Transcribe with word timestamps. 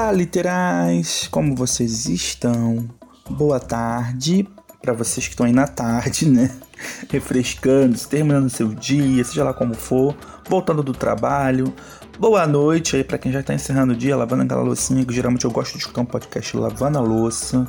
Olá, 0.00 0.12
literais! 0.12 1.28
Como 1.30 1.54
vocês 1.54 2.06
estão? 2.06 2.88
Boa 3.28 3.60
tarde 3.60 4.48
para 4.80 4.94
vocês 4.94 5.26
que 5.26 5.34
estão 5.34 5.44
aí 5.44 5.52
na 5.52 5.66
tarde, 5.66 6.26
né? 6.26 6.50
Refrescando, 7.10 7.98
terminando 8.08 8.48
seu 8.48 8.68
dia, 8.68 9.22
seja 9.22 9.44
lá 9.44 9.52
como 9.52 9.74
for, 9.74 10.16
voltando 10.48 10.82
do 10.82 10.94
trabalho. 10.94 11.74
Boa 12.18 12.46
noite 12.46 12.96
aí 12.96 13.04
para 13.04 13.18
quem 13.18 13.30
já 13.30 13.42
tá 13.42 13.52
encerrando 13.52 13.92
o 13.92 13.96
dia, 13.96 14.16
lavando 14.16 14.44
aquela 14.44 14.62
loucinha, 14.62 15.04
que 15.04 15.12
geralmente 15.12 15.44
eu 15.44 15.50
gosto 15.50 15.72
de 15.72 15.80
escutar 15.80 16.00
um 16.00 16.06
podcast 16.06 16.56
lavando 16.56 16.96
a 16.96 17.02
louça. 17.02 17.68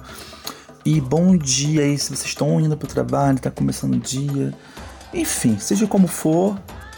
E 0.86 1.02
bom 1.02 1.36
dia 1.36 1.82
aí 1.82 1.98
se 1.98 2.16
vocês 2.16 2.30
estão 2.30 2.62
indo 2.62 2.77
pro 2.77 2.88
trabalho, 2.88 3.40
tá 3.40 3.52
começando 3.52 3.95
o 3.95 4.00
dia. 4.00 4.54
Enfim, 5.13 5.59
seja 5.59 5.86
como 5.86 6.08
for, 6.08 6.58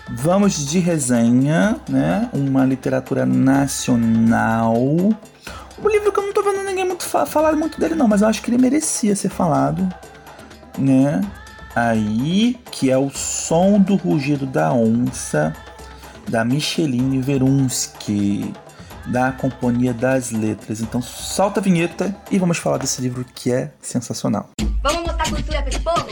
vamos 0.09 0.65
de 0.65 0.79
resenha, 0.79 1.77
né? 1.87 2.29
Uma 2.33 2.65
literatura 2.65 3.25
nacional. 3.25 4.75
Um 4.75 5.89
livro 5.89 6.11
que 6.11 6.19
eu 6.19 6.23
não 6.23 6.33
tô 6.33 6.43
vendo 6.43 6.63
ninguém 6.63 6.85
muito 6.85 7.03
fa 7.03 7.25
falar 7.25 7.53
muito 7.53 7.79
dele 7.79 7.95
não, 7.95 8.07
mas 8.07 8.21
eu 8.21 8.27
acho 8.27 8.41
que 8.41 8.49
ele 8.49 8.57
merecia 8.57 9.15
ser 9.15 9.29
falado, 9.29 9.87
né? 10.77 11.21
Aí, 11.75 12.59
que 12.71 12.91
é 12.91 12.97
o 12.97 13.09
som 13.09 13.79
do 13.79 13.95
rugido 13.95 14.45
da 14.45 14.71
onça, 14.71 15.53
da 16.29 16.45
Micheline 16.45 17.19
Verunsky, 17.19 18.53
da 19.07 19.31
Companhia 19.31 19.93
das 19.93 20.29
Letras. 20.31 20.81
Então, 20.81 21.01
solta 21.01 21.59
a 21.59 21.63
vinheta 21.63 22.15
e 22.29 22.37
vamos 22.37 22.59
falar 22.59 22.77
desse 22.77 23.01
livro 23.01 23.25
que 23.33 23.51
é 23.51 23.71
sensacional. 23.81 24.49
Vamos 24.83 25.01
mostrar 25.01 25.29
cultura 25.29 25.61
para 25.61 25.69
esse 25.69 25.79
povo? 25.79 26.07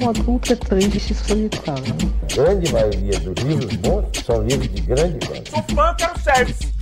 Um 0.00 0.08
adulto 0.08 0.52
é 0.52 0.56
triste 0.56 1.12
e 1.12 1.14
solitário. 1.14 1.94
A 2.22 2.34
grande 2.34 2.72
maioria 2.72 3.20
dos 3.20 3.44
livros 3.44 3.76
bons 3.76 4.06
são 4.24 4.42
livros 4.42 4.68
de 4.72 4.80
grande 4.80 5.26
qualidade. 5.26 5.50
Sou 5.50 5.62
fã, 5.76 5.94
quero 5.94 6.20
service. 6.20 6.72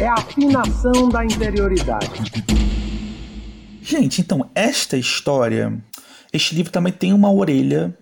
é 0.00 0.06
a 0.06 0.14
afinação 0.14 1.08
da 1.08 1.24
interioridade. 1.24 2.32
Gente, 3.82 4.20
então, 4.20 4.48
esta 4.54 4.96
história, 4.96 5.76
este 6.32 6.54
livro 6.54 6.70
também 6.70 6.92
tem 6.92 7.12
uma 7.12 7.32
orelha 7.32 7.92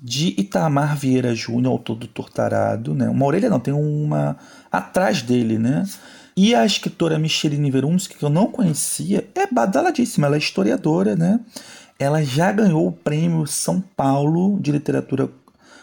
de 0.00 0.28
Itamar 0.38 0.96
Vieira 0.96 1.34
Júnior, 1.34 1.72
autor 1.72 1.96
do 1.96 2.06
Tortarado, 2.06 2.94
né? 2.94 3.08
Uma 3.08 3.26
orelha 3.26 3.50
não, 3.50 3.58
tem 3.58 3.74
uma 3.74 4.36
atrás 4.70 5.20
dele, 5.20 5.58
né? 5.58 5.82
E 6.36 6.54
a 6.54 6.64
escritora 6.64 7.18
Micheline 7.18 7.68
Verunsky, 7.68 8.16
que 8.16 8.24
eu 8.24 8.30
não 8.30 8.46
conhecia, 8.46 9.28
é 9.34 9.52
badaladíssima, 9.52 10.28
ela 10.28 10.36
é 10.36 10.38
historiadora, 10.38 11.16
né? 11.16 11.40
Ela 11.98 12.22
já 12.22 12.52
ganhou 12.52 12.86
o 12.86 12.92
prêmio 12.92 13.46
São 13.46 13.80
Paulo 13.80 14.58
de 14.60 14.70
literatura 14.70 15.28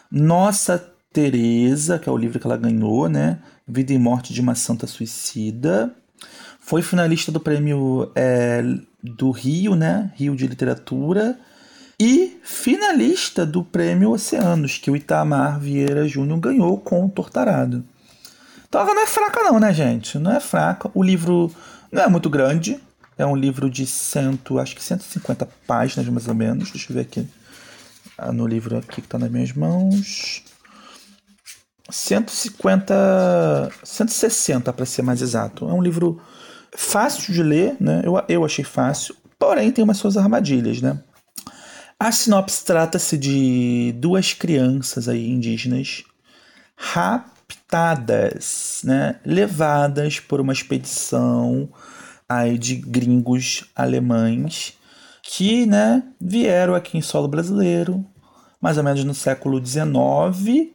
Nossa 0.10 0.78
Teresa, 1.12 2.00
que 2.00 2.08
é 2.08 2.12
o 2.12 2.18
livro 2.18 2.40
que 2.40 2.48
ela 2.48 2.58
ganhou, 2.58 3.10
né? 3.10 3.40
Vida 3.68 3.94
e 3.94 3.98
Morte 3.98 4.34
de 4.34 4.42
uma 4.42 4.56
Santa 4.56 4.88
Suicida. 4.88 5.94
Foi 6.60 6.82
finalista 6.82 7.32
do 7.32 7.40
prêmio 7.40 8.12
é, 8.16 8.64
do 9.04 9.32
Rio, 9.32 9.76
né? 9.76 10.12
Rio 10.16 10.36
de 10.36 10.48
Literatura. 10.48 11.38
E 12.00 12.38
finalista 12.44 13.46
do 13.46 13.64
prêmio 13.64 14.12
Oceanos, 14.12 14.78
que 14.78 14.92
o 14.92 14.96
Itamar 14.96 15.60
Vieira 15.60 16.08
Júnior 16.08 16.40
ganhou 16.40 16.78
com 16.78 17.06
o 17.06 17.10
Tortarado. 17.10 17.86
Então 18.68 18.82
ela 18.82 18.94
não 18.94 19.04
é 19.04 19.08
fraca 19.08 19.44
não, 19.44 19.60
né, 19.60 19.74
gente? 19.74 20.18
Não 20.18 20.32
é 20.32 20.40
fraca. 20.40 20.90
O 20.94 21.02
livro 21.02 21.50
não 21.92 22.04
é 22.04 22.08
muito 22.08 22.30
grande, 22.30 22.80
é 23.18 23.26
um 23.26 23.36
livro 23.36 23.70
de 23.70 23.86
cento, 23.86 24.60
acho 24.60 24.76
que 24.76 24.84
150 24.84 25.48
páginas 25.66 26.08
mais 26.08 26.28
ou 26.28 26.36
menos. 26.36 26.72
Deixa 26.72 26.92
eu 26.92 26.96
ver 26.96 27.02
aqui 27.02 27.28
ah, 28.18 28.32
no 28.32 28.46
livro 28.46 28.78
aqui 28.78 29.02
que 29.02 29.08
está 29.08 29.18
nas 29.18 29.32
minhas 29.32 29.54
mãos. 29.54 30.44
150, 31.90 33.72
160 33.84 34.74
para 34.74 34.86
ser 34.86 35.02
mais 35.02 35.22
exato. 35.22 35.70
É 35.70 35.74
um 35.74 35.82
livro 35.82 36.22
fácil 36.76 37.34
de 37.34 37.44
ler, 37.44 37.78
né? 37.80 38.02
Eu, 38.04 38.22
eu 38.28 38.44
achei 38.44 38.66
fácil, 38.66 39.16
porém 39.40 39.72
tem 39.72 39.84
umas 39.84 39.98
suas 39.98 40.18
armadilhas, 40.18 40.82
né? 40.82 41.00
A 41.98 42.12
sinopse 42.12 42.66
trata-se 42.66 43.18
de 43.18 43.94
duas 43.98 44.34
crianças 44.34 45.08
aí 45.08 45.30
indígenas 45.30 46.04
raptadas, 46.76 48.82
né? 48.84 49.20
Levadas 49.26 50.20
por 50.20 50.42
uma 50.42 50.52
expedição 50.52 51.70
aí 52.28 52.58
de 52.58 52.76
gringos 52.76 53.66
alemães 53.76 54.74
que 55.22 55.66
né, 55.66 56.04
vieram 56.20 56.76
aqui 56.76 56.98
em 56.98 57.02
solo 57.02 57.28
brasileiro, 57.28 58.06
mais 58.62 58.78
ou 58.78 58.84
menos 58.84 59.04
no 59.04 59.14
século 59.14 59.64
XIX, 59.64 60.72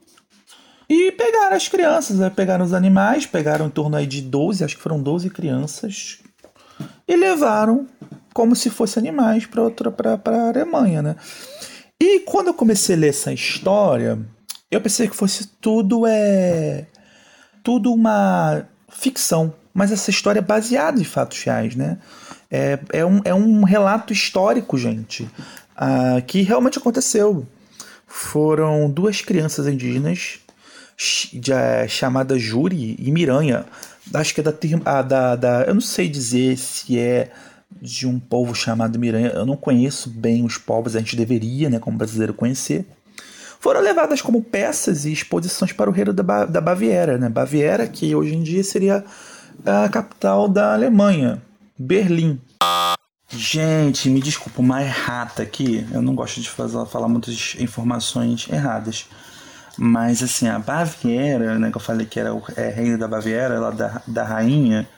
e 0.89 1.13
pegaram 1.13 1.57
as 1.57 1.69
crianças, 1.69 2.19
né? 2.19 2.31
pegaram 2.31 2.65
os 2.65 2.75
animais, 2.75 3.25
pegaram 3.25 3.67
em 3.67 3.71
torno 3.71 3.97
aí 3.97 4.07
de 4.07 4.21
12, 4.21 4.65
acho 4.65 4.77
que 4.77 4.83
foram 4.83 5.01
12 5.01 5.31
crianças, 5.31 6.19
e 7.07 7.15
levaram 7.15 7.87
como 8.35 8.57
se 8.57 8.71
fossem 8.71 9.01
animais 9.01 9.47
para 9.47 10.21
a 10.25 10.49
Alemanha. 10.49 11.01
Né? 11.01 11.17
E 12.01 12.21
quando 12.21 12.49
eu 12.49 12.55
comecei 12.55 12.97
a 12.97 12.99
ler 12.99 13.11
essa 13.11 13.33
história, 13.33 14.19
eu 14.71 14.81
pensei 14.81 15.09
que 15.09 15.15
fosse 15.15 15.47
tudo 15.61 16.07
é 16.07 16.87
tudo 17.63 17.93
uma 17.93 18.65
ficção 18.89 19.53
mas 19.81 19.91
essa 19.91 20.11
história 20.11 20.41
é 20.41 20.43
baseada 20.43 21.01
em 21.01 21.05
fatos 21.05 21.43
reais, 21.43 21.75
né? 21.75 21.97
É, 22.51 22.79
é, 22.93 23.07
um, 23.07 23.23
é 23.25 23.35
um 23.35 23.65
relato 23.65 24.13
histórico, 24.13 24.77
gente, 24.77 25.23
uh, 25.23 26.21
que 26.27 26.43
realmente 26.43 26.77
aconteceu. 26.77 27.47
Foram 28.07 28.91
duas 28.91 29.23
crianças 29.23 29.67
indígenas 29.67 30.39
de, 31.33 31.89
chamadas 31.89 32.43
Júri 32.43 32.95
e 32.99 33.11
Miranha. 33.11 33.65
Acho 34.13 34.35
que 34.35 34.43
é 34.43 34.45
da, 34.45 34.51
uh, 34.51 35.03
da, 35.03 35.37
da. 35.37 35.63
Eu 35.63 35.73
não 35.73 35.81
sei 35.81 36.11
dizer 36.11 36.59
se 36.59 36.99
é 36.99 37.31
de 37.81 38.07
um 38.07 38.21
povo 38.21 38.55
chamado 38.55 38.99
Miranha. 38.99 39.29
Eu 39.29 39.47
não 39.47 39.57
conheço 39.57 40.11
bem 40.11 40.45
os 40.45 40.59
povos, 40.59 40.95
a 40.95 40.99
gente 40.99 41.17
deveria, 41.17 41.71
né, 41.71 41.79
como 41.79 41.97
brasileiro, 41.97 42.35
conhecer 42.35 42.85
foram 43.59 43.81
levadas 43.83 44.23
como 44.23 44.43
peças 44.43 45.05
e 45.05 45.13
exposições 45.13 45.71
para 45.73 45.89
o 45.91 45.93
reino 45.93 46.15
da, 46.15 46.23
ba 46.23 46.47
da 46.47 46.63
Baviera, 46.63 47.19
né? 47.19 47.29
Baviera, 47.29 47.87
que 47.87 48.15
hoje 48.15 48.35
em 48.35 48.43
dia 48.43 48.65
seria 48.65 49.05
a 49.65 49.89
capital 49.89 50.49
da 50.49 50.73
Alemanha, 50.73 51.43
Berlim. 51.79 52.41
Gente, 53.29 54.11
me 54.11 54.21
desculpa, 54.21 54.61
uma 54.61 54.83
errata 54.83 55.43
aqui. 55.43 55.87
Eu 55.93 56.03
não 56.03 56.15
gosto 56.15 56.41
de 56.41 56.51
fazer, 56.51 56.85
falar 56.87 57.09
muitas 57.09 57.55
informações 57.59 58.49
erradas. 58.51 59.07
Mas 59.79 60.23
assim, 60.23 60.49
a 60.49 60.59
Baviera, 60.59 61.59
né, 61.59 61.71
que 61.71 61.77
eu 61.77 61.81
falei 61.81 62.07
que 62.07 62.19
era 62.19 62.35
o 62.35 62.43
é, 62.57 62.69
reino 62.69 62.99
da 62.99 63.07
Baviera, 63.07 63.61
lá 63.61 63.71
da, 63.71 64.03
da 64.07 64.25
rainha, 64.25 64.89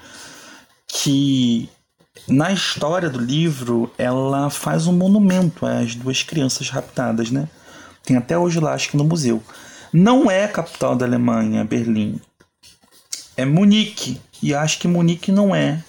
que 0.88 1.68
na 2.26 2.50
história 2.52 3.10
do 3.10 3.18
livro 3.18 3.92
ela 3.98 4.50
faz 4.50 4.86
um 4.86 4.92
monumento 4.92 5.66
às 5.66 5.94
duas 5.94 6.22
crianças 6.22 6.70
raptadas, 6.70 7.30
né? 7.30 7.48
Tem 8.02 8.16
até 8.16 8.36
hoje 8.36 8.58
lá, 8.58 8.74
acho 8.74 8.90
que 8.90 8.96
no 8.96 9.04
museu. 9.04 9.42
Não 9.92 10.30
é 10.30 10.44
a 10.44 10.48
capital 10.48 10.96
da 10.96 11.04
Alemanha, 11.04 11.64
Berlim. 11.64 12.20
É 13.36 13.44
Munique. 13.44 14.20
E 14.42 14.54
acho 14.54 14.78
que 14.80 14.88
Munique 14.88 15.30
não 15.30 15.54
é 15.54 15.82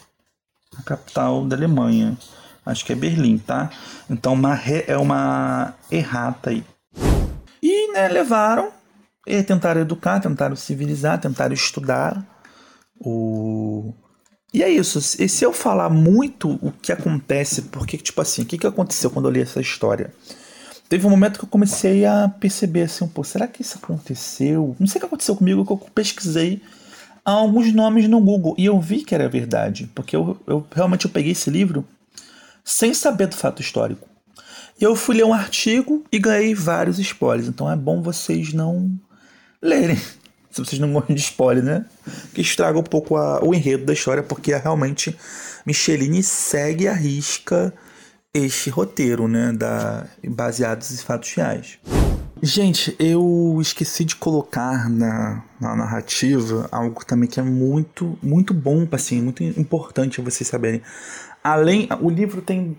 a 0.77 0.83
capital 0.83 1.45
da 1.45 1.55
Alemanha. 1.55 2.17
Acho 2.65 2.85
que 2.85 2.93
é 2.93 2.95
Berlim, 2.95 3.37
tá? 3.37 3.69
Então 4.09 4.33
uma 4.33 4.57
é 4.87 4.97
uma 4.97 5.73
errata 5.91 6.51
aí. 6.51 6.63
E 7.61 7.91
né, 7.93 8.07
levaram 8.07 8.71
e 9.25 9.41
tentaram 9.41 9.81
educar, 9.81 10.19
tentaram 10.19 10.55
civilizar, 10.55 11.19
tentaram 11.19 11.53
estudar. 11.53 12.23
O... 12.99 13.93
E 14.53 14.61
é 14.61 14.69
isso. 14.69 14.99
E 15.21 15.27
se 15.27 15.43
eu 15.43 15.51
falar 15.51 15.89
muito 15.89 16.59
o 16.61 16.71
que 16.71 16.91
acontece, 16.91 17.63
porque, 17.63 17.97
tipo 17.97 18.21
assim, 18.21 18.43
o 18.43 18.45
que, 18.45 18.57
que 18.57 18.67
aconteceu 18.67 19.09
quando 19.09 19.27
eu 19.27 19.31
li 19.31 19.41
essa 19.41 19.59
história? 19.59 20.13
Teve 20.87 21.07
um 21.07 21.09
momento 21.09 21.39
que 21.39 21.45
eu 21.45 21.49
comecei 21.49 22.05
a 22.05 22.29
perceber 22.29 22.83
assim, 22.83 23.07
pô, 23.07 23.23
será 23.23 23.47
que 23.47 23.61
isso 23.61 23.79
aconteceu? 23.81 24.75
Não 24.79 24.85
sei 24.85 24.99
o 24.99 25.01
que 25.01 25.05
aconteceu 25.07 25.35
comigo, 25.35 25.65
que 25.65 25.71
eu 25.71 25.77
pesquisei 25.77 26.61
alguns 27.31 27.73
nomes 27.73 28.07
no 28.07 28.19
Google 28.19 28.55
e 28.57 28.65
eu 28.65 28.79
vi 28.79 29.03
que 29.03 29.15
era 29.15 29.29
verdade, 29.29 29.89
porque 29.95 30.15
eu, 30.15 30.37
eu 30.45 30.65
realmente 30.73 31.05
eu 31.05 31.11
peguei 31.11 31.31
esse 31.31 31.49
livro 31.49 31.85
sem 32.63 32.93
saber 32.93 33.27
do 33.27 33.35
fato 33.35 33.61
histórico. 33.61 34.07
Eu 34.79 34.95
fui 34.95 35.15
ler 35.15 35.25
um 35.25 35.33
artigo 35.33 36.03
e 36.11 36.19
ganhei 36.19 36.53
vários 36.53 36.99
spoilers, 36.99 37.47
então 37.47 37.71
é 37.71 37.75
bom 37.75 38.01
vocês 38.01 38.53
não 38.53 38.91
lerem, 39.61 39.95
se 40.51 40.59
vocês 40.59 40.79
não 40.79 40.91
gostam 40.91 41.15
de 41.15 41.21
spoiler, 41.21 41.63
né? 41.63 41.85
Que 42.33 42.41
estraga 42.41 42.77
um 42.77 42.83
pouco 42.83 43.15
a, 43.15 43.43
o 43.43 43.53
enredo 43.53 43.85
da 43.85 43.93
história, 43.93 44.23
porque 44.23 44.51
é 44.51 44.57
realmente 44.57 45.15
Micheline 45.65 46.21
segue 46.21 46.87
a 46.87 46.93
risca 46.93 47.73
este 48.33 48.71
roteiro, 48.71 49.27
né, 49.27 49.53
da, 49.53 50.07
baseados 50.27 50.91
em 50.91 50.97
fatos 50.97 51.31
reais. 51.33 51.77
Gente, 52.45 52.93
eu 52.99 53.57
esqueci 53.61 54.03
de 54.03 54.17
colocar 54.17 54.89
na, 54.89 55.41
na 55.61 55.77
narrativa 55.77 56.67
algo 56.73 57.05
também 57.05 57.29
que 57.29 57.39
é 57.39 57.43
muito, 57.43 58.19
muito 58.21 58.53
bom, 58.53 58.85
assim, 58.91 59.21
muito 59.21 59.41
importante 59.41 60.19
vocês 60.19 60.49
saberem. 60.49 60.81
Além, 61.41 61.87
o 62.01 62.09
livro 62.09 62.41
tem 62.41 62.77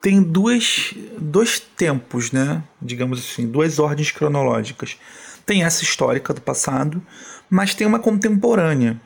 tem 0.00 0.22
duas, 0.22 0.94
dois 1.18 1.60
tempos, 1.60 2.32
né? 2.32 2.62
Digamos 2.80 3.18
assim, 3.18 3.46
duas 3.46 3.78
ordens 3.78 4.10
cronológicas. 4.10 4.96
Tem 5.44 5.64
essa 5.64 5.82
histórica 5.82 6.32
do 6.32 6.40
passado, 6.40 7.02
mas 7.50 7.74
tem 7.74 7.86
uma 7.86 7.98
contemporânea. 7.98 8.98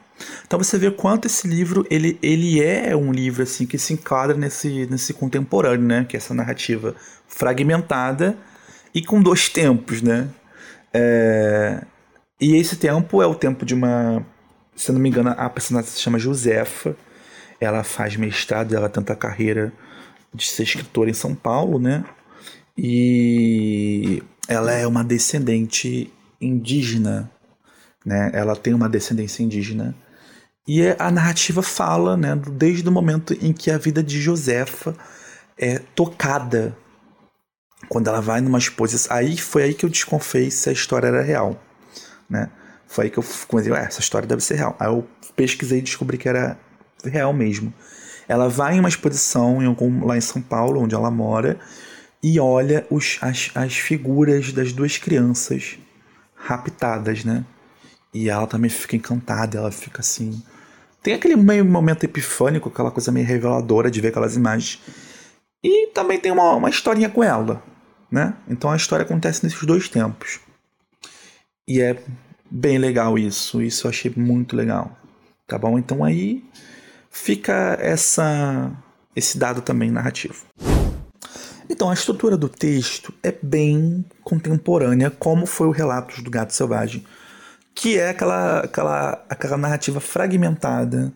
Então 0.46 0.60
você 0.60 0.78
vê 0.78 0.92
quanto 0.92 1.26
esse 1.26 1.48
livro 1.48 1.84
ele, 1.90 2.16
ele 2.22 2.62
é 2.62 2.94
um 2.94 3.10
livro 3.10 3.42
assim 3.42 3.66
que 3.66 3.76
se 3.76 3.94
enquadra 3.94 4.36
nesse, 4.36 4.86
nesse 4.86 5.12
contemporâneo, 5.12 5.84
né? 5.84 6.06
Que 6.08 6.16
é 6.16 6.18
essa 6.18 6.32
narrativa 6.32 6.94
fragmentada 7.26 8.38
e 8.94 9.02
com 9.02 9.22
dois 9.22 9.48
tempos, 9.48 10.02
né? 10.02 10.28
É... 10.92 11.82
E 12.40 12.56
esse 12.56 12.76
tempo 12.76 13.20
é 13.22 13.26
o 13.26 13.34
tempo 13.34 13.64
de 13.64 13.74
uma, 13.74 14.24
se 14.76 14.92
não 14.92 15.00
me 15.00 15.08
engano, 15.08 15.34
a 15.36 15.50
personagem 15.50 15.90
se 15.90 16.00
chama 16.00 16.18
Josefa. 16.18 16.96
Ela 17.60 17.82
faz 17.82 18.16
mestrado, 18.16 18.74
ela 18.74 18.88
tenta 18.88 19.12
a 19.12 19.16
carreira 19.16 19.72
de 20.32 20.46
ser 20.46 20.62
escritora 20.62 21.10
em 21.10 21.14
São 21.14 21.34
Paulo, 21.34 21.78
né? 21.78 22.04
E 22.76 24.22
ela 24.46 24.72
é 24.72 24.86
uma 24.86 25.02
descendente 25.02 26.12
indígena, 26.40 27.28
né? 28.06 28.30
Ela 28.32 28.54
tem 28.54 28.72
uma 28.72 28.88
descendência 28.88 29.42
indígena. 29.42 29.94
E 30.66 30.82
a 30.98 31.10
narrativa 31.10 31.62
fala, 31.62 32.14
né, 32.14 32.38
desde 32.52 32.86
o 32.86 32.92
momento 32.92 33.34
em 33.40 33.54
que 33.54 33.70
a 33.70 33.78
vida 33.78 34.02
de 34.02 34.20
Josefa 34.20 34.94
é 35.56 35.78
tocada. 35.78 36.76
Quando 37.88 38.08
ela 38.08 38.20
vai 38.20 38.40
numa 38.40 38.58
exposição. 38.58 39.16
Aí 39.16 39.36
foi 39.38 39.62
aí 39.64 39.74
que 39.74 39.84
eu 39.84 39.90
desconfiei 39.90 40.50
se 40.50 40.68
a 40.68 40.72
história 40.72 41.06
era 41.06 41.22
real. 41.22 41.60
Né? 42.28 42.50
Foi 42.86 43.04
aí 43.04 43.10
que 43.10 43.18
eu 43.18 43.24
comecei, 43.46 43.72
ué, 43.72 43.84
essa 43.84 44.00
história 44.00 44.26
deve 44.26 44.42
ser 44.42 44.56
real. 44.56 44.76
Aí 44.78 44.88
eu 44.88 45.06
pesquisei 45.36 45.78
e 45.78 45.82
descobri 45.82 46.18
que 46.18 46.28
era 46.28 46.58
real 47.04 47.32
mesmo. 47.32 47.72
Ela 48.26 48.48
vai 48.48 48.76
em 48.76 48.80
uma 48.80 48.88
exposição 48.88 49.62
em 49.62 49.66
algum, 49.66 50.04
lá 50.04 50.16
em 50.16 50.20
São 50.20 50.42
Paulo, 50.42 50.82
onde 50.82 50.94
ela 50.94 51.10
mora, 51.10 51.58
e 52.22 52.38
olha 52.38 52.86
os, 52.90 53.18
as, 53.22 53.50
as 53.54 53.76
figuras 53.76 54.52
das 54.52 54.72
duas 54.72 54.98
crianças 54.98 55.78
raptadas, 56.34 57.24
né? 57.24 57.44
E 58.12 58.28
ela 58.28 58.46
também 58.46 58.70
fica 58.70 58.96
encantada, 58.96 59.58
ela 59.58 59.70
fica 59.70 60.00
assim. 60.00 60.42
Tem 61.02 61.14
aquele 61.14 61.36
meio 61.36 61.64
momento 61.64 62.04
epifânico, 62.04 62.68
aquela 62.68 62.90
coisa 62.90 63.12
meio 63.12 63.26
reveladora 63.26 63.90
de 63.90 64.00
ver 64.00 64.08
aquelas 64.08 64.36
imagens. 64.36 64.80
E 65.62 65.88
também 65.88 66.18
tem 66.18 66.32
uma, 66.32 66.54
uma 66.54 66.70
historinha 66.70 67.08
com 67.08 67.22
ela, 67.22 67.62
né? 68.10 68.34
Então 68.48 68.70
a 68.70 68.76
história 68.76 69.04
acontece 69.04 69.44
nesses 69.44 69.62
dois 69.64 69.88
tempos. 69.88 70.40
E 71.66 71.80
é 71.80 72.02
bem 72.50 72.78
legal 72.78 73.18
isso, 73.18 73.60
isso 73.62 73.86
eu 73.86 73.90
achei 73.90 74.12
muito 74.16 74.56
legal. 74.56 74.96
Tá 75.46 75.58
bom? 75.58 75.78
Então 75.78 76.04
aí 76.04 76.44
fica 77.10 77.78
essa 77.80 78.72
esse 79.14 79.36
dado 79.36 79.60
também 79.60 79.90
narrativo. 79.90 80.44
Então, 81.70 81.90
a 81.90 81.94
estrutura 81.94 82.36
do 82.36 82.48
texto 82.48 83.12
é 83.22 83.34
bem 83.42 84.04
contemporânea, 84.22 85.10
como 85.10 85.44
foi 85.44 85.66
o 85.66 85.72
Relatos 85.72 86.22
do 86.22 86.30
Gato 86.30 86.54
Selvagem, 86.54 87.04
que 87.74 87.98
é 87.98 88.10
aquela, 88.10 88.60
aquela, 88.60 89.24
aquela 89.28 89.56
narrativa 89.56 90.00
fragmentada, 90.00 91.12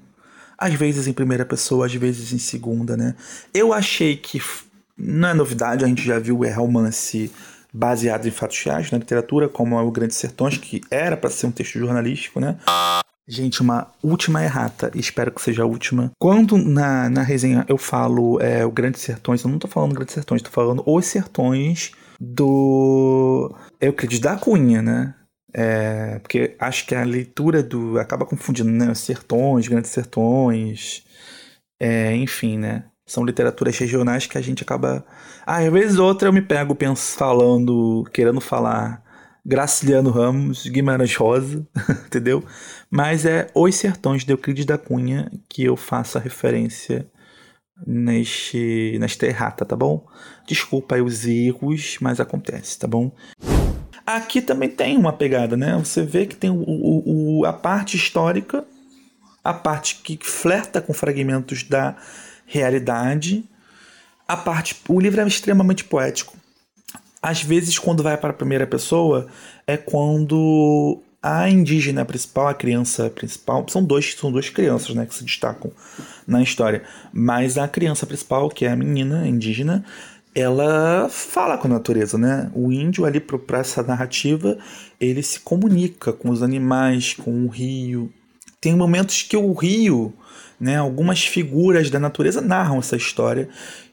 às 0.59 0.75
vezes 0.75 1.07
em 1.07 1.13
primeira 1.13 1.47
pessoa, 1.47 1.87
às 1.87 1.95
vezes 1.95 2.33
em 2.33 2.39
segunda, 2.39 2.97
né? 2.97 3.17
Eu 3.55 3.73
achei 3.73 4.17
que 4.17 4.41
não 4.97 5.29
é 5.29 5.35
novidade, 5.35 5.85
a 5.85 5.89
gente 5.89 6.03
já 6.03 6.19
viu 6.19 6.41
o 6.41 6.53
romance 6.53 7.31
baseado 7.73 8.27
em 8.27 8.31
fatos 8.31 8.63
reais 8.63 8.91
na 8.91 8.99
literatura, 8.99 9.49
como 9.49 9.79
é 9.79 9.83
o 9.83 9.91
Grandes 9.91 10.17
Sertões, 10.17 10.59
que 10.59 10.83
era 10.91 11.17
para 11.17 11.31
ser 11.31 11.47
um 11.47 11.51
texto 11.51 11.79
jornalístico, 11.79 12.39
né? 12.39 12.59
Gente, 13.27 13.63
uma 13.63 13.91
última 14.03 14.43
errata, 14.45 14.91
espero 14.95 15.31
que 15.31 15.41
seja 15.41 15.63
a 15.63 15.67
última. 15.67 16.11
Quando 16.19 16.59
na, 16.59 17.09
na 17.09 17.23
resenha 17.23 17.65
eu 17.69 17.79
falo 17.79 18.41
é, 18.41 18.67
o 18.67 18.71
Grandes 18.71 19.01
Sertões, 19.01 19.43
eu 19.43 19.51
não 19.51 19.59
tô 19.59 19.69
falando 19.69 19.95
Grandes 19.95 20.13
Sertões, 20.13 20.43
tô 20.43 20.51
falando 20.51 20.83
Os 20.85 21.07
Sertões 21.07 21.93
do 22.21 23.55
Euclides 23.81 24.21
da 24.21 24.37
Cunha, 24.37 24.83
né? 24.83 25.15
É, 25.55 26.19
porque 26.19 26.57
acho 26.59 26.87
que 26.87 26.95
a 26.95 27.05
leitura 27.05 27.63
do. 27.63 27.99
acaba 27.99 28.27
confundindo, 28.27 28.71
né? 28.71 28.93
Sertões, 28.95 29.69
Grandes 29.69 29.91
Sertões, 29.91 31.05
é, 31.81 32.15
enfim, 32.17 32.59
né? 32.59 32.85
São 33.07 33.25
literaturas 33.25 33.77
regionais 33.79 34.27
que 34.27 34.39
a 34.39 34.41
gente 34.41 34.63
acaba. 34.63 35.05
Ah, 35.47 35.59
às 35.59 35.73
vezes 35.73 35.99
outra 35.99 36.29
eu 36.29 36.33
me 36.33 36.43
pego 36.43 36.75
penso, 36.75 37.17
falando, 37.17 38.05
querendo 38.13 38.41
falar 38.41 39.03
Graciliano 39.45 40.11
Ramos, 40.11 40.67
Guimarães 40.67 41.17
Rosa, 41.17 41.67
entendeu? 42.07 42.45
Mas 42.91 43.27
é 43.27 43.49
Os 43.55 43.75
Sertões 43.75 44.25
de 44.25 44.33
Euclides 44.33 44.65
da 44.65 44.79
Cunha 44.79 45.31
que 45.49 45.65
eu 45.65 45.77
faço 45.77 46.17
a 46.17 46.21
referência 46.21 47.11
neste, 47.87 48.97
nesta 49.01 49.27
errata, 49.27 49.65
tá 49.65 49.75
bom? 49.75 50.07
Desculpa 50.47 50.95
aí 50.95 51.03
os 51.03 51.27
erros, 51.27 51.97
mas 52.01 52.21
acontece, 52.21 52.79
tá 52.79 52.87
bom? 52.87 53.11
Aqui 54.07 54.41
também 54.41 54.69
tem 54.69 54.97
uma 54.97 55.13
pegada, 55.13 55.57
né? 55.57 55.77
Você 55.79 56.03
vê 56.03 56.27
que 56.27 56.37
tem 56.37 56.51
o, 56.51 56.63
o, 56.63 57.41
o 57.41 57.45
a 57.45 57.53
parte 57.53 57.97
histórica, 57.97 58.65
a 59.43 59.55
parte 59.55 60.01
que 60.03 60.19
flerta 60.23 60.81
com 60.81 60.93
fragmentos 60.93 61.63
da 61.65 61.97
realidade. 62.53 63.45
A 64.29 64.37
parte, 64.37 64.77
o 64.89 65.01
livro 65.01 65.21
é 65.21 65.27
extremamente 65.27 65.85
poético. 65.85 66.37
Às 67.21 67.43
vezes, 67.43 67.79
quando 67.79 68.03
vai 68.03 68.17
para 68.17 68.31
a 68.31 68.35
primeira 68.35 68.67
pessoa, 68.67 69.27
é 69.67 69.77
quando 69.77 71.01
a 71.23 71.49
indígena 71.49 72.05
principal, 72.05 72.49
a 72.49 72.55
criança 72.55 73.09
principal, 73.09 73.65
são 73.69 73.83
dois, 73.83 74.15
são 74.15 74.31
duas 74.31 74.51
crianças, 74.51 74.95
né, 74.95 75.07
que 75.07 75.15
se 75.15 75.25
destacam 75.25 75.71
na 76.27 76.43
história. 76.43 76.83
Mas 77.13 77.57
a 77.57 77.67
criança 77.69 78.05
principal, 78.07 78.51
que 78.51 78.67
é 78.67 78.71
a 78.71 78.77
menina 78.77 79.27
indígena, 79.27 79.85
ela 80.35 81.09
fala 81.09 81.57
com 81.57 81.69
a 81.69 81.71
natureza, 81.71 82.19
né? 82.19 82.51
O 82.55 82.73
índio 82.73 83.05
ali 83.05 83.21
para 83.21 83.59
essa 83.59 83.83
narrativa, 83.83 84.59
ele 85.01 85.23
se 85.23 85.41
comunica 85.41 86.13
com 86.13 86.31
os 86.31 86.43
animais, 86.43 87.15
com 87.15 87.45
o 87.45 87.49
rio. 87.49 88.13
Tem 88.63 88.75
momentos 88.75 89.23
que 89.23 89.37
o 89.37 89.53
rio 89.53 90.15
né? 90.63 90.77
Algumas 90.77 91.25
figuras 91.25 91.91
da 91.91 91.99
natureza 91.99 92.41
narram 92.41 92.79
essa 92.79 92.95
história 92.95 93.49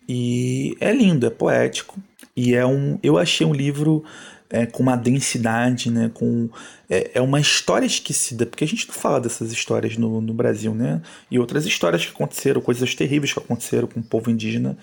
e 0.08 0.78
é 0.80 0.94
lindo, 0.94 1.26
é 1.26 1.30
poético 1.32 1.98
e 2.38 2.54
é 2.54 2.64
um. 2.64 3.00
Eu 3.02 3.18
achei 3.18 3.46
um 3.46 3.54
livro 3.54 4.04
é, 4.52 4.68
com 4.68 4.84
uma 4.84 4.96
densidade, 4.96 5.90
né? 5.90 6.12
Com 6.14 6.48
é, 6.88 7.10
é, 7.16 7.22
uma 7.22 7.40
história 7.40 7.88
esquecida 7.88 8.46
porque 8.46 8.64
a 8.64 8.68
gente 8.68 8.88
não 8.88 8.94
fala 8.94 9.20
dessas 9.20 9.52
histórias 9.52 9.98
no, 9.98 10.22
no 10.22 10.32
Brasil, 10.32 10.76
né? 10.76 11.02
E 11.32 11.40
outras 11.40 11.66
histórias 11.66 12.06
que 12.06 12.12
aconteceram, 12.12 12.62
coisas 12.62 12.94
terríveis 12.94 13.34
que 13.34 13.40
aconteceram 13.40 13.88
com 13.88 14.00
o 14.00 14.04
povo 14.04 14.30
indígena 14.30 14.78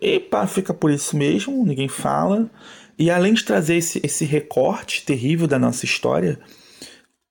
e 0.00 0.18
pá, 0.18 0.46
fica 0.46 0.72
por 0.72 0.90
isso 0.90 1.14
mesmo, 1.14 1.62
ninguém 1.66 1.88
fala. 1.88 2.48
E 2.98 3.10
além 3.10 3.34
de 3.34 3.44
trazer 3.44 3.76
esse, 3.76 4.00
esse 4.02 4.24
recorte 4.24 5.04
terrível 5.04 5.46
da 5.46 5.58
nossa 5.58 5.84
história, 5.84 6.38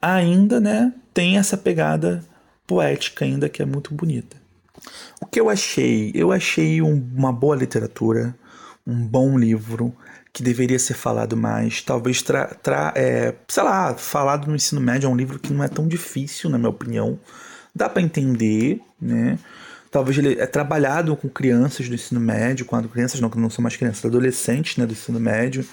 ainda, 0.01 0.59
né, 0.59 0.93
tem 1.13 1.37
essa 1.37 1.57
pegada 1.57 2.23
poética 2.65 3.25
ainda 3.25 3.49
que 3.49 3.61
é 3.61 3.65
muito 3.65 3.93
bonita. 3.93 4.37
O 5.21 5.25
que 5.25 5.39
eu 5.39 5.49
achei? 5.49 6.11
Eu 6.13 6.31
achei 6.31 6.81
um, 6.81 6.95
uma 7.15 7.31
boa 7.33 7.55
literatura, 7.55 8.35
um 8.85 9.05
bom 9.05 9.37
livro 9.37 9.95
que 10.31 10.43
deveria 10.43 10.77
ser 10.77 10.93
falado 10.93 11.35
mais. 11.35 11.81
Talvez, 11.81 12.21
tra, 12.21 12.45
tra, 12.45 12.93
é, 12.95 13.33
sei 13.47 13.63
lá, 13.63 13.95
falado 13.95 14.47
no 14.47 14.55
ensino 14.55 14.79
médio 14.79 15.07
é 15.07 15.09
um 15.09 15.15
livro 15.15 15.39
que 15.39 15.51
não 15.51 15.63
é 15.63 15.67
tão 15.67 15.87
difícil, 15.87 16.49
na 16.49 16.57
minha 16.57 16.69
opinião. 16.69 17.19
Dá 17.73 17.89
para 17.89 18.01
entender, 18.01 18.79
né? 19.01 19.39
Talvez 19.89 20.17
ele 20.17 20.39
é 20.39 20.45
trabalhado 20.45 21.15
com 21.15 21.27
crianças 21.29 21.87
do 21.89 21.95
ensino 21.95 22.19
médio, 22.19 22.65
quando 22.65 22.89
crianças 22.89 23.19
não, 23.19 23.29
não 23.29 23.49
são 23.49 23.63
mais 23.63 23.75
crianças, 23.75 24.05
adolescentes, 24.05 24.77
né, 24.77 24.85
do 24.85 24.93
ensino 24.93 25.19
médio. 25.19 25.65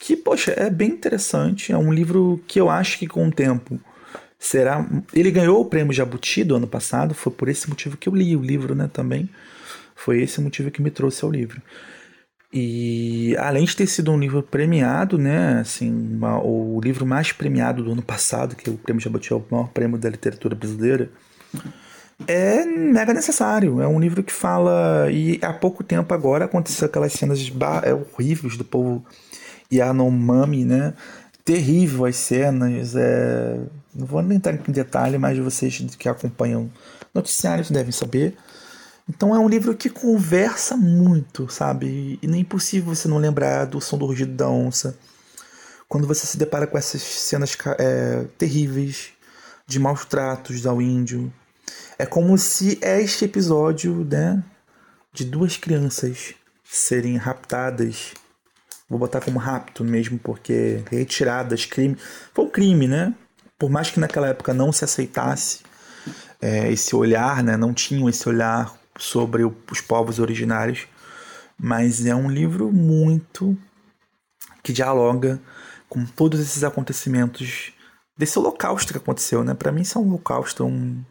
Que, 0.00 0.16
poxa, 0.16 0.52
é 0.56 0.70
bem 0.70 0.90
interessante. 0.90 1.72
É 1.72 1.76
um 1.76 1.92
livro 1.92 2.40
que 2.46 2.60
eu 2.60 2.70
acho 2.70 2.98
que 2.98 3.06
com 3.06 3.26
o 3.26 3.32
tempo 3.32 3.80
será. 4.38 4.88
Ele 5.12 5.30
ganhou 5.30 5.60
o 5.60 5.64
prêmio 5.64 5.92
Jabuti 5.92 6.44
do 6.44 6.56
ano 6.56 6.66
passado, 6.66 7.14
foi 7.14 7.32
por 7.32 7.48
esse 7.48 7.68
motivo 7.68 7.96
que 7.96 8.08
eu 8.08 8.14
li 8.14 8.36
o 8.36 8.42
livro, 8.42 8.74
né? 8.74 8.88
Também 8.92 9.28
foi 9.94 10.22
esse 10.22 10.40
motivo 10.40 10.70
que 10.70 10.80
me 10.80 10.90
trouxe 10.90 11.24
ao 11.24 11.30
livro. 11.30 11.60
E 12.52 13.36
além 13.36 13.64
de 13.64 13.76
ter 13.76 13.86
sido 13.86 14.10
um 14.10 14.18
livro 14.18 14.42
premiado, 14.42 15.18
né, 15.18 15.60
assim, 15.60 15.90
uma, 15.90 16.42
o 16.42 16.80
livro 16.82 17.04
mais 17.04 17.30
premiado 17.30 17.82
do 17.84 17.92
ano 17.92 18.00
passado, 18.00 18.56
que 18.56 18.70
é 18.70 18.72
o 18.72 18.78
Prêmio 18.78 19.02
Jabuti 19.02 19.32
é 19.32 19.36
o 19.36 19.44
maior 19.50 19.68
prêmio 19.68 19.98
da 19.98 20.08
literatura 20.08 20.54
brasileira, 20.54 21.10
é 22.26 22.64
mega 22.64 23.12
necessário. 23.12 23.80
É 23.82 23.86
um 23.86 24.00
livro 24.00 24.22
que 24.22 24.32
fala 24.32 25.10
e 25.10 25.38
há 25.42 25.52
pouco 25.52 25.84
tempo 25.84 26.12
agora 26.14 26.46
aconteceu 26.46 26.86
aquelas 26.86 27.12
cenas 27.12 27.38
é, 27.84 27.92
horríveis 27.92 28.56
do 28.56 28.64
povo 28.64 29.04
Yanomami, 29.72 30.64
né? 30.64 30.94
Terrível 31.44 32.04
as 32.04 32.16
cenas, 32.16 32.94
é 32.94 33.58
não 33.98 34.06
vou 34.06 34.22
nem 34.22 34.36
entrar 34.36 34.54
em 34.54 34.72
detalhe, 34.72 35.18
mas 35.18 35.36
vocês 35.38 35.80
que 35.98 36.08
acompanham 36.08 36.70
noticiários 37.12 37.70
devem 37.70 37.90
saber. 37.90 38.36
Então 39.08 39.34
é 39.34 39.38
um 39.38 39.48
livro 39.48 39.74
que 39.74 39.90
conversa 39.90 40.76
muito, 40.76 41.48
sabe? 41.50 42.18
E 42.22 42.26
nem 42.26 42.38
é 42.38 42.42
impossível 42.42 42.94
você 42.94 43.08
não 43.08 43.18
lembrar 43.18 43.64
do 43.64 43.80
som 43.80 43.98
do 43.98 44.06
rugido 44.06 44.32
da 44.32 44.48
onça. 44.48 44.96
Quando 45.88 46.06
você 46.06 46.26
se 46.26 46.36
depara 46.36 46.66
com 46.66 46.78
essas 46.78 47.02
cenas 47.02 47.56
é, 47.78 48.26
terríveis 48.36 49.08
de 49.66 49.78
maus 49.80 50.04
tratos 50.04 50.66
ao 50.66 50.80
índio. 50.80 51.32
É 51.98 52.06
como 52.06 52.38
se 52.38 52.78
este 52.80 53.24
episódio, 53.24 54.06
né, 54.08 54.42
de 55.12 55.24
duas 55.24 55.56
crianças 55.56 56.34
serem 56.64 57.16
raptadas 57.16 58.14
vou 58.88 58.98
botar 58.98 59.20
como 59.20 59.38
rapto 59.38 59.84
mesmo, 59.84 60.18
porque 60.18 60.82
retiradas, 60.90 61.64
crime. 61.66 61.96
Foi 62.32 62.44
um 62.44 62.50
crime, 62.50 62.88
né? 62.88 63.14
Por 63.58 63.70
mais 63.70 63.90
que 63.90 64.00
naquela 64.00 64.28
época 64.28 64.54
não 64.54 64.72
se 64.72 64.84
aceitasse 64.84 65.60
é, 66.40 66.70
esse 66.72 66.94
olhar, 66.96 67.42
né? 67.42 67.56
Não 67.56 67.74
tinham 67.74 68.08
esse 68.08 68.28
olhar 68.28 68.74
sobre 68.98 69.44
o, 69.44 69.54
os 69.70 69.80
povos 69.80 70.18
originários, 70.18 70.86
mas 71.58 72.06
é 72.06 72.14
um 72.14 72.30
livro 72.30 72.72
muito 72.72 73.56
que 74.62 74.72
dialoga 74.72 75.40
com 75.88 76.04
todos 76.04 76.40
esses 76.40 76.62
acontecimentos 76.64 77.72
desse 78.16 78.38
holocausto 78.38 78.92
que 78.92 78.98
aconteceu, 78.98 79.44
né? 79.44 79.54
Para 79.54 79.72
mim 79.72 79.82
isso 79.82 79.98
é 79.98 80.00
um 80.00 80.08
holocausto, 80.08 80.64
um, 80.64 81.02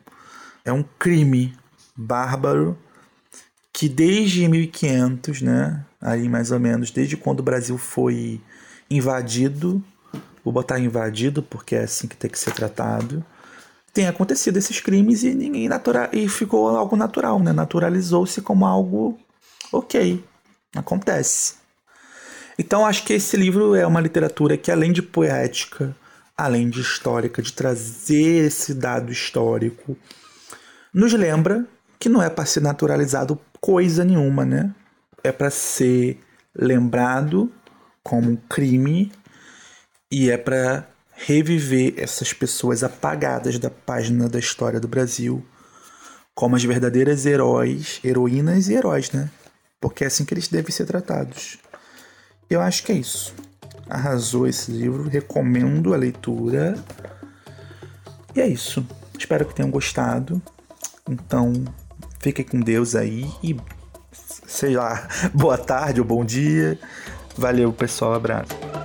é 0.66 0.72
um 0.72 0.84
crime 0.84 1.58
bárbaro 1.96 2.78
que 3.78 3.88
desde 3.88 4.48
1500, 4.48 5.44
né, 5.44 5.86
aí 6.02 6.28
mais 6.28 6.50
ou 6.50 6.60
menos, 6.60 6.90
desde 6.90 7.16
quando 7.16 7.42
o 7.42 7.44
Brasil 7.44 7.78
foi 7.78 8.42
invadido, 8.90 9.84
vou 10.44 10.52
botar 10.52 10.80
invadido 10.80 11.44
porque 11.44 11.76
é 11.76 11.84
assim 11.84 12.08
que 12.08 12.18
tem 12.18 12.28
que 12.28 12.40
ser 12.40 12.56
tratado, 12.56 13.24
tem 13.94 14.08
acontecido 14.08 14.58
esses 14.58 14.80
crimes 14.80 15.22
e 15.22 15.32
ninguém 15.36 15.70
natural 15.70 16.10
e 16.12 16.28
ficou 16.28 16.70
algo 16.70 16.96
natural, 16.96 17.40
né? 17.40 17.54
Naturalizou-se 17.54 18.42
como 18.42 18.66
algo 18.66 19.16
ok, 19.72 20.26
acontece. 20.76 21.54
Então 22.58 22.84
acho 22.84 23.06
que 23.06 23.14
esse 23.14 23.38
livro 23.38 23.76
é 23.76 23.86
uma 23.86 24.02
literatura 24.02 24.58
que 24.58 24.72
além 24.72 24.92
de 24.92 25.04
poética, 25.04 25.96
além 26.36 26.68
de 26.68 26.82
histórica, 26.82 27.44
de 27.44 27.54
trazer 27.54 28.48
esse 28.48 28.74
dado 28.74 29.12
histórico, 29.12 29.96
nos 30.92 31.14
lembra 31.14 31.64
que 32.00 32.10
não 32.10 32.22
é 32.22 32.30
para 32.30 32.46
ser 32.46 32.62
naturalizado 32.62 33.40
coisa 33.60 34.04
nenhuma, 34.04 34.46
né? 34.46 34.74
É 35.24 35.32
para 35.32 35.50
ser 35.50 36.20
lembrado 36.56 37.52
como 38.04 38.32
um 38.32 38.36
crime 38.36 39.12
e 40.12 40.30
é 40.30 40.38
para 40.38 40.88
reviver 41.12 41.96
essas 41.98 42.32
pessoas 42.32 42.84
apagadas 42.84 43.58
da 43.60 43.70
página 43.70 44.30
da 44.30 44.40
história 44.40 44.80
do 44.80 44.88
Brasil 44.88 45.44
como 46.38 46.56
as 46.56 46.64
verdadeiras 46.64 47.26
heróis, 47.26 48.00
heroínas 48.04 48.70
e 48.70 48.76
heróis, 48.76 49.10
né? 49.10 49.28
Porque 49.82 50.04
é 50.04 50.08
assim 50.08 50.24
que 50.24 50.36
eles 50.36 50.48
devem 50.48 50.72
ser 50.72 50.86
tratados. 50.86 51.58
Eu 52.48 52.62
acho 52.62 52.84
que 52.84 52.92
é 52.92 52.96
isso. 52.96 53.34
Arrasou 53.90 54.48
esse 54.48 54.72
livro, 54.72 55.10
recomendo 55.10 55.96
a 55.96 55.98
leitura. 55.98 56.76
E 58.36 58.40
é 58.40 58.48
isso. 58.48 58.86
Espero 59.18 59.46
que 59.46 59.56
tenham 59.56 59.72
gostado. 59.72 60.40
Então, 61.10 61.54
fiquem 62.28 62.46
com 62.46 62.60
Deus 62.60 62.94
aí 62.94 63.26
e 63.42 63.56
sei 64.46 64.76
lá, 64.76 65.08
boa 65.34 65.58
tarde 65.58 66.02
ou 66.02 66.06
bom 66.06 66.26
dia. 66.26 66.78
Valeu, 67.38 67.72
pessoal, 67.72 68.14
abraço. 68.14 68.77